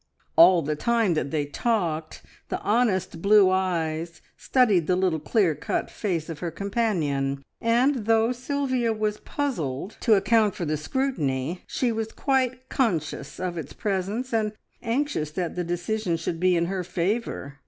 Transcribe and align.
All 0.35 0.63
the 0.63 0.75
time 0.75 1.13
that 1.13 1.29
they 1.29 1.45
talked 1.45 2.23
the 2.49 2.59
honest 2.61 3.21
blue 3.21 3.51
eyes 3.51 4.19
studied 4.35 4.87
the 4.87 4.95
little 4.95 5.19
clear 5.19 5.53
cut 5.53 5.91
face 5.91 6.27
of 6.27 6.39
her 6.39 6.49
companion, 6.49 7.43
and 7.61 8.07
though 8.07 8.31
Sylvia 8.31 8.93
was 8.93 9.19
puzzled 9.19 9.97
to 9.99 10.15
account 10.15 10.55
for 10.55 10.65
the 10.65 10.75
scrutiny, 10.75 11.61
she 11.67 11.91
was 11.91 12.11
quite 12.13 12.67
conscious 12.67 13.39
of 13.39 13.59
its 13.59 13.73
presence, 13.73 14.33
and 14.33 14.53
anxious 14.81 15.29
that 15.29 15.55
the 15.55 15.63
decision 15.63 16.17
should 16.17 16.39
be 16.39 16.55
in 16.57 16.65
her 16.65 16.83
favour. 16.83 17.59